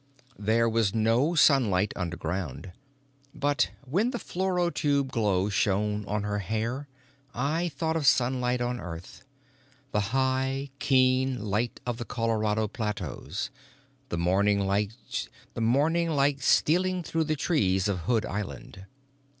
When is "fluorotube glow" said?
4.17-5.47